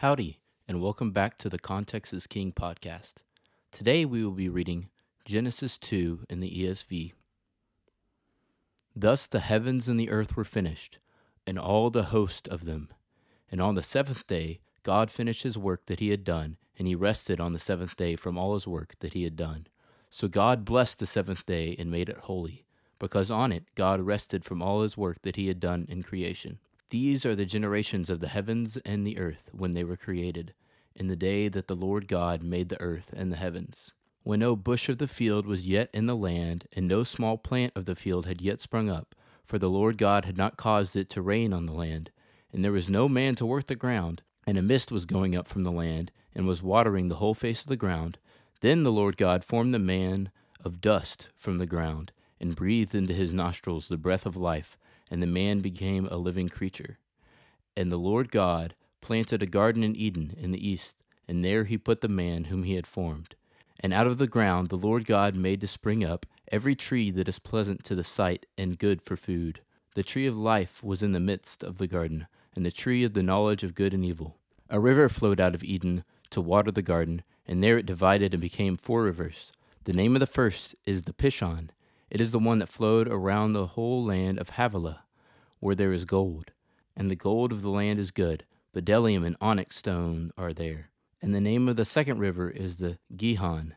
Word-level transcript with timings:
Howdy, 0.00 0.38
and 0.68 0.80
welcome 0.80 1.10
back 1.10 1.38
to 1.38 1.48
the 1.48 1.58
Context 1.58 2.12
is 2.12 2.28
King 2.28 2.52
podcast. 2.52 3.14
Today 3.72 4.04
we 4.04 4.22
will 4.22 4.30
be 4.30 4.48
reading 4.48 4.90
Genesis 5.24 5.76
2 5.76 6.20
in 6.30 6.38
the 6.38 6.48
ESV. 6.48 7.14
Thus 8.94 9.26
the 9.26 9.40
heavens 9.40 9.88
and 9.88 9.98
the 9.98 10.10
earth 10.10 10.36
were 10.36 10.44
finished, 10.44 10.98
and 11.48 11.58
all 11.58 11.90
the 11.90 12.04
host 12.14 12.46
of 12.46 12.64
them. 12.64 12.90
And 13.50 13.60
on 13.60 13.74
the 13.74 13.82
seventh 13.82 14.24
day 14.28 14.60
God 14.84 15.10
finished 15.10 15.42
his 15.42 15.58
work 15.58 15.86
that 15.86 15.98
he 15.98 16.10
had 16.10 16.22
done, 16.22 16.58
and 16.78 16.86
he 16.86 16.94
rested 16.94 17.40
on 17.40 17.52
the 17.52 17.58
seventh 17.58 17.96
day 17.96 18.14
from 18.14 18.38
all 18.38 18.54
his 18.54 18.68
work 18.68 18.94
that 19.00 19.14
he 19.14 19.24
had 19.24 19.34
done. 19.34 19.66
So 20.10 20.28
God 20.28 20.64
blessed 20.64 21.00
the 21.00 21.08
seventh 21.08 21.44
day 21.44 21.74
and 21.76 21.90
made 21.90 22.08
it 22.08 22.18
holy, 22.18 22.64
because 23.00 23.32
on 23.32 23.50
it 23.50 23.64
God 23.74 24.02
rested 24.02 24.44
from 24.44 24.62
all 24.62 24.82
his 24.82 24.96
work 24.96 25.22
that 25.22 25.34
he 25.34 25.48
had 25.48 25.58
done 25.58 25.86
in 25.88 26.04
creation. 26.04 26.60
These 26.90 27.26
are 27.26 27.36
the 27.36 27.44
generations 27.44 28.08
of 28.08 28.20
the 28.20 28.28
heavens 28.28 28.78
and 28.78 29.06
the 29.06 29.18
earth 29.18 29.50
when 29.52 29.72
they 29.72 29.84
were 29.84 29.96
created, 29.96 30.54
in 30.94 31.08
the 31.08 31.16
day 31.16 31.48
that 31.48 31.66
the 31.66 31.76
Lord 31.76 32.08
God 32.08 32.42
made 32.42 32.70
the 32.70 32.80
earth 32.80 33.12
and 33.14 33.30
the 33.30 33.36
heavens. 33.36 33.92
When 34.22 34.40
no 34.40 34.56
bush 34.56 34.88
of 34.88 34.96
the 34.96 35.06
field 35.06 35.46
was 35.46 35.66
yet 35.66 35.90
in 35.92 36.06
the 36.06 36.16
land, 36.16 36.66
and 36.72 36.88
no 36.88 37.04
small 37.04 37.36
plant 37.36 37.74
of 37.76 37.84
the 37.84 37.94
field 37.94 38.24
had 38.24 38.40
yet 38.40 38.62
sprung 38.62 38.88
up, 38.88 39.14
for 39.44 39.58
the 39.58 39.68
Lord 39.68 39.98
God 39.98 40.24
had 40.24 40.38
not 40.38 40.56
caused 40.56 40.96
it 40.96 41.10
to 41.10 41.20
rain 41.20 41.52
on 41.52 41.66
the 41.66 41.74
land, 41.74 42.10
and 42.54 42.64
there 42.64 42.72
was 42.72 42.88
no 42.88 43.06
man 43.06 43.34
to 43.34 43.44
work 43.44 43.66
the 43.66 43.74
ground, 43.74 44.22
and 44.46 44.56
a 44.56 44.62
mist 44.62 44.90
was 44.90 45.04
going 45.04 45.36
up 45.36 45.46
from 45.46 45.64
the 45.64 45.72
land, 45.72 46.10
and 46.34 46.46
was 46.46 46.62
watering 46.62 47.08
the 47.08 47.16
whole 47.16 47.34
face 47.34 47.60
of 47.60 47.68
the 47.68 47.76
ground, 47.76 48.16
then 48.60 48.82
the 48.82 48.92
Lord 48.92 49.18
God 49.18 49.44
formed 49.44 49.74
the 49.74 49.78
man 49.78 50.30
of 50.64 50.80
dust 50.80 51.28
from 51.36 51.58
the 51.58 51.66
ground, 51.66 52.12
and 52.40 52.56
breathed 52.56 52.94
into 52.94 53.12
his 53.12 53.34
nostrils 53.34 53.88
the 53.88 53.98
breath 53.98 54.24
of 54.24 54.36
life 54.36 54.78
and 55.10 55.22
the 55.22 55.26
man 55.26 55.60
became 55.60 56.06
a 56.06 56.16
living 56.16 56.48
creature. 56.48 56.98
And 57.76 57.90
the 57.90 57.96
Lord 57.96 58.30
God 58.30 58.74
planted 59.00 59.42
a 59.42 59.46
garden 59.46 59.82
in 59.82 59.96
Eden 59.96 60.34
in 60.36 60.50
the 60.50 60.68
east, 60.68 60.96
and 61.26 61.44
there 61.44 61.64
he 61.64 61.78
put 61.78 62.00
the 62.00 62.08
man 62.08 62.44
whom 62.44 62.62
he 62.64 62.74
had 62.74 62.86
formed. 62.86 63.34
And 63.80 63.92
out 63.92 64.06
of 64.06 64.18
the 64.18 64.26
ground 64.26 64.68
the 64.68 64.76
Lord 64.76 65.06
God 65.06 65.36
made 65.36 65.60
to 65.60 65.66
spring 65.66 66.04
up 66.04 66.26
every 66.50 66.74
tree 66.74 67.10
that 67.12 67.28
is 67.28 67.38
pleasant 67.38 67.84
to 67.84 67.94
the 67.94 68.04
sight 68.04 68.46
and 68.56 68.78
good 68.78 69.02
for 69.02 69.16
food. 69.16 69.60
The 69.94 70.02
tree 70.02 70.26
of 70.26 70.36
life 70.36 70.82
was 70.82 71.02
in 71.02 71.12
the 71.12 71.20
midst 71.20 71.62
of 71.62 71.78
the 71.78 71.86
garden, 71.86 72.26
and 72.54 72.66
the 72.66 72.72
tree 72.72 73.04
of 73.04 73.14
the 73.14 73.22
knowledge 73.22 73.62
of 73.62 73.74
good 73.74 73.94
and 73.94 74.04
evil. 74.04 74.36
A 74.70 74.80
river 74.80 75.08
flowed 75.08 75.40
out 75.40 75.54
of 75.54 75.64
Eden 75.64 76.04
to 76.30 76.40
water 76.40 76.70
the 76.70 76.82
garden, 76.82 77.22
and 77.46 77.62
there 77.62 77.78
it 77.78 77.86
divided 77.86 78.34
and 78.34 78.40
became 78.40 78.76
four 78.76 79.04
rivers. 79.04 79.52
The 79.84 79.92
name 79.92 80.14
of 80.14 80.20
the 80.20 80.26
first 80.26 80.74
is 80.84 81.02
the 81.02 81.12
Pishon, 81.12 81.70
it 82.10 82.20
is 82.20 82.30
the 82.30 82.38
one 82.38 82.58
that 82.58 82.68
flowed 82.68 83.08
around 83.08 83.52
the 83.52 83.68
whole 83.68 84.04
land 84.04 84.38
of 84.38 84.50
Havilah, 84.50 85.04
where 85.60 85.74
there 85.74 85.92
is 85.92 86.04
gold. 86.04 86.52
And 86.96 87.10
the 87.10 87.16
gold 87.16 87.52
of 87.52 87.62
the 87.62 87.70
land 87.70 87.98
is 87.98 88.10
good, 88.10 88.44
bdellium 88.74 89.26
and 89.26 89.36
onyx 89.40 89.76
stone 89.76 90.32
are 90.36 90.52
there. 90.52 90.90
And 91.20 91.34
the 91.34 91.40
name 91.40 91.68
of 91.68 91.76
the 91.76 91.84
second 91.84 92.18
river 92.18 92.50
is 92.50 92.76
the 92.76 92.98
Gihon. 93.14 93.74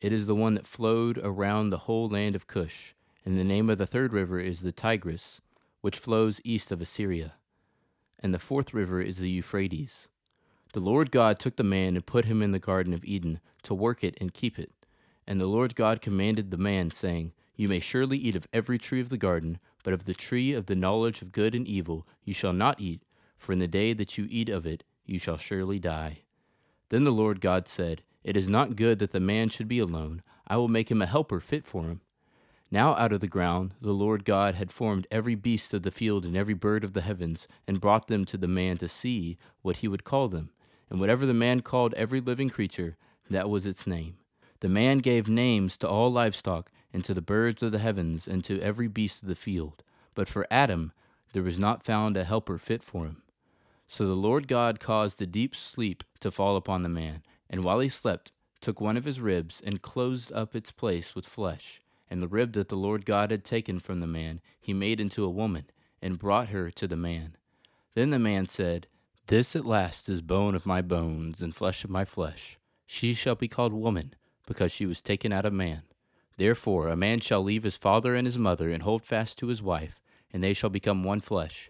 It 0.00 0.12
is 0.12 0.26
the 0.26 0.34
one 0.34 0.54
that 0.54 0.66
flowed 0.66 1.18
around 1.18 1.68
the 1.68 1.78
whole 1.78 2.08
land 2.08 2.34
of 2.34 2.46
Cush. 2.46 2.94
And 3.24 3.38
the 3.38 3.44
name 3.44 3.68
of 3.68 3.78
the 3.78 3.86
third 3.86 4.12
river 4.12 4.40
is 4.40 4.60
the 4.60 4.72
Tigris, 4.72 5.40
which 5.82 5.98
flows 5.98 6.40
east 6.42 6.72
of 6.72 6.80
Assyria. 6.80 7.34
And 8.18 8.32
the 8.32 8.38
fourth 8.38 8.72
river 8.72 9.00
is 9.00 9.18
the 9.18 9.30
Euphrates. 9.30 10.08
The 10.72 10.80
Lord 10.80 11.10
God 11.10 11.38
took 11.38 11.56
the 11.56 11.64
man 11.64 11.96
and 11.96 12.06
put 12.06 12.24
him 12.24 12.42
in 12.42 12.52
the 12.52 12.58
Garden 12.58 12.94
of 12.94 13.04
Eden 13.04 13.40
to 13.64 13.74
work 13.74 14.02
it 14.02 14.16
and 14.20 14.32
keep 14.32 14.58
it. 14.58 14.72
And 15.26 15.40
the 15.40 15.46
Lord 15.46 15.74
God 15.74 16.00
commanded 16.00 16.50
the 16.50 16.56
man, 16.56 16.90
saying, 16.90 17.32
you 17.60 17.68
may 17.68 17.78
surely 17.78 18.16
eat 18.16 18.34
of 18.34 18.48
every 18.54 18.78
tree 18.78 19.02
of 19.02 19.10
the 19.10 19.18
garden, 19.18 19.58
but 19.84 19.92
of 19.92 20.06
the 20.06 20.14
tree 20.14 20.54
of 20.54 20.64
the 20.64 20.74
knowledge 20.74 21.20
of 21.20 21.30
good 21.30 21.54
and 21.54 21.68
evil 21.68 22.06
you 22.24 22.32
shall 22.32 22.54
not 22.54 22.80
eat, 22.80 23.02
for 23.36 23.52
in 23.52 23.58
the 23.58 23.68
day 23.68 23.92
that 23.92 24.16
you 24.16 24.26
eat 24.30 24.48
of 24.48 24.64
it 24.64 24.82
you 25.04 25.18
shall 25.18 25.36
surely 25.36 25.78
die. 25.78 26.20
Then 26.88 27.04
the 27.04 27.10
Lord 27.10 27.42
God 27.42 27.68
said, 27.68 28.00
It 28.24 28.34
is 28.34 28.48
not 28.48 28.76
good 28.76 28.98
that 29.00 29.12
the 29.12 29.20
man 29.20 29.50
should 29.50 29.68
be 29.68 29.78
alone. 29.78 30.22
I 30.48 30.56
will 30.56 30.68
make 30.68 30.90
him 30.90 31.02
a 31.02 31.06
helper 31.06 31.38
fit 31.38 31.66
for 31.66 31.84
him. 31.84 32.00
Now 32.70 32.94
out 32.94 33.12
of 33.12 33.20
the 33.20 33.28
ground 33.28 33.74
the 33.78 33.92
Lord 33.92 34.24
God 34.24 34.54
had 34.54 34.72
formed 34.72 35.06
every 35.10 35.34
beast 35.34 35.74
of 35.74 35.82
the 35.82 35.90
field 35.90 36.24
and 36.24 36.38
every 36.38 36.54
bird 36.54 36.82
of 36.82 36.94
the 36.94 37.02
heavens, 37.02 37.46
and 37.68 37.78
brought 37.78 38.06
them 38.06 38.24
to 38.24 38.38
the 38.38 38.48
man 38.48 38.78
to 38.78 38.88
see 38.88 39.36
what 39.60 39.78
he 39.78 39.88
would 39.88 40.04
call 40.04 40.28
them. 40.28 40.48
And 40.88 40.98
whatever 40.98 41.26
the 41.26 41.34
man 41.34 41.60
called 41.60 41.92
every 41.92 42.22
living 42.22 42.48
creature, 42.48 42.96
that 43.28 43.50
was 43.50 43.66
its 43.66 43.86
name. 43.86 44.16
The 44.60 44.68
man 44.68 45.00
gave 45.00 45.28
names 45.28 45.76
to 45.78 45.88
all 45.88 46.10
livestock 46.10 46.70
and 46.92 47.04
to 47.04 47.14
the 47.14 47.22
birds 47.22 47.62
of 47.62 47.72
the 47.72 47.78
heavens, 47.78 48.26
and 48.26 48.44
to 48.44 48.60
every 48.60 48.88
beast 48.88 49.22
of 49.22 49.28
the 49.28 49.34
field. 49.34 49.82
But 50.14 50.28
for 50.28 50.46
Adam 50.50 50.92
there 51.32 51.42
was 51.42 51.58
not 51.58 51.84
found 51.84 52.16
a 52.16 52.24
helper 52.24 52.58
fit 52.58 52.82
for 52.82 53.04
him. 53.04 53.22
So 53.86 54.06
the 54.06 54.14
Lord 54.14 54.48
God 54.48 54.80
caused 54.80 55.20
a 55.20 55.26
deep 55.26 55.54
sleep 55.54 56.04
to 56.20 56.30
fall 56.30 56.56
upon 56.56 56.82
the 56.82 56.88
man, 56.88 57.22
and 57.48 57.64
while 57.64 57.80
he 57.80 57.88
slept, 57.88 58.32
took 58.60 58.80
one 58.80 58.96
of 58.96 59.04
his 59.04 59.20
ribs, 59.20 59.60
and 59.64 59.82
closed 59.82 60.32
up 60.32 60.54
its 60.54 60.70
place 60.70 61.14
with 61.14 61.26
flesh. 61.26 61.80
And 62.10 62.22
the 62.22 62.28
rib 62.28 62.52
that 62.52 62.68
the 62.68 62.76
Lord 62.76 63.06
God 63.06 63.30
had 63.30 63.44
taken 63.44 63.80
from 63.80 64.00
the 64.00 64.06
man, 64.06 64.40
he 64.60 64.72
made 64.74 65.00
into 65.00 65.24
a 65.24 65.30
woman, 65.30 65.64
and 66.02 66.18
brought 66.18 66.48
her 66.48 66.70
to 66.72 66.86
the 66.86 66.96
man. 66.96 67.36
Then 67.94 68.10
the 68.10 68.18
man 68.18 68.46
said, 68.46 68.86
This 69.28 69.56
at 69.56 69.64
last 69.64 70.08
is 70.08 70.22
bone 70.22 70.54
of 70.54 70.66
my 70.66 70.82
bones, 70.82 71.40
and 71.40 71.54
flesh 71.54 71.84
of 71.84 71.90
my 71.90 72.04
flesh. 72.04 72.58
She 72.86 73.14
shall 73.14 73.34
be 73.34 73.48
called 73.48 73.72
woman, 73.72 74.14
because 74.46 74.72
she 74.72 74.86
was 74.86 75.00
taken 75.02 75.32
out 75.32 75.46
of 75.46 75.52
man. 75.52 75.82
Therefore, 76.40 76.88
a 76.88 76.96
man 76.96 77.20
shall 77.20 77.42
leave 77.42 77.64
his 77.64 77.76
father 77.76 78.14
and 78.14 78.26
his 78.26 78.38
mother 78.38 78.70
and 78.70 78.82
hold 78.82 79.04
fast 79.04 79.36
to 79.36 79.48
his 79.48 79.62
wife, 79.62 80.00
and 80.32 80.42
they 80.42 80.54
shall 80.54 80.70
become 80.70 81.04
one 81.04 81.20
flesh. 81.20 81.68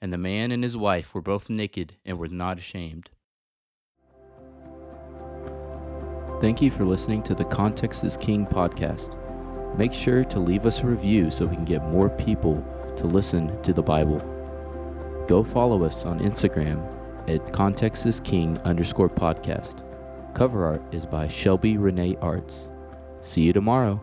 And 0.00 0.12
the 0.12 0.16
man 0.16 0.52
and 0.52 0.62
his 0.62 0.76
wife 0.76 1.16
were 1.16 1.20
both 1.20 1.50
naked 1.50 1.96
and 2.06 2.16
were 2.16 2.28
not 2.28 2.56
ashamed. 2.56 3.10
Thank 6.40 6.62
you 6.62 6.70
for 6.70 6.84
listening 6.84 7.24
to 7.24 7.34
the 7.34 7.44
Context 7.44 8.04
is 8.04 8.16
King 8.16 8.46
podcast. 8.46 9.16
Make 9.76 9.92
sure 9.92 10.24
to 10.26 10.38
leave 10.38 10.64
us 10.64 10.82
a 10.82 10.86
review 10.86 11.32
so 11.32 11.46
we 11.46 11.56
can 11.56 11.64
get 11.64 11.82
more 11.82 12.08
people 12.08 12.64
to 12.96 13.08
listen 13.08 13.60
to 13.64 13.72
the 13.72 13.82
Bible. 13.82 14.20
Go 15.26 15.42
follow 15.42 15.82
us 15.82 16.04
on 16.04 16.20
Instagram 16.20 16.80
at 17.28 17.52
Context 17.52 18.06
is 18.06 18.20
King 18.20 18.58
underscore 18.58 19.10
podcast. 19.10 19.82
Cover 20.34 20.64
art 20.66 20.82
is 20.94 21.04
by 21.04 21.26
Shelby 21.26 21.78
Renee 21.78 22.16
Arts. 22.20 22.68
See 23.24 23.40
you 23.40 23.52
tomorrow. 23.52 24.00